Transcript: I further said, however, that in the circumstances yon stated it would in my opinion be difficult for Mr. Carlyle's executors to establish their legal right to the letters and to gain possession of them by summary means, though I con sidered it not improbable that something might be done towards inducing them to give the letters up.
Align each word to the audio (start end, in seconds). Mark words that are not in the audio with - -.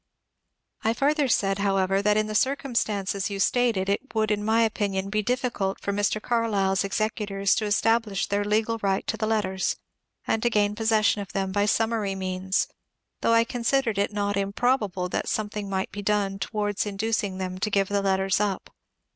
I 0.83 0.95
further 0.95 1.27
said, 1.27 1.59
however, 1.59 2.01
that 2.01 2.17
in 2.17 2.25
the 2.25 2.33
circumstances 2.33 3.29
yon 3.29 3.39
stated 3.39 3.87
it 3.87 4.15
would 4.15 4.31
in 4.31 4.43
my 4.43 4.63
opinion 4.63 5.11
be 5.11 5.21
difficult 5.21 5.79
for 5.79 5.93
Mr. 5.93 6.19
Carlyle's 6.19 6.83
executors 6.83 7.53
to 7.53 7.65
establish 7.65 8.25
their 8.25 8.43
legal 8.43 8.79
right 8.81 9.05
to 9.05 9.15
the 9.15 9.27
letters 9.27 9.75
and 10.25 10.41
to 10.41 10.49
gain 10.49 10.73
possession 10.73 11.21
of 11.21 11.33
them 11.33 11.51
by 11.51 11.67
summary 11.67 12.15
means, 12.15 12.67
though 13.21 13.33
I 13.33 13.43
con 13.43 13.61
sidered 13.61 13.99
it 13.99 14.11
not 14.11 14.37
improbable 14.37 15.07
that 15.09 15.29
something 15.29 15.69
might 15.69 15.91
be 15.91 16.01
done 16.01 16.39
towards 16.39 16.87
inducing 16.87 17.37
them 17.37 17.59
to 17.59 17.69
give 17.69 17.87
the 17.87 18.01
letters 18.01 18.39
up. 18.39 18.71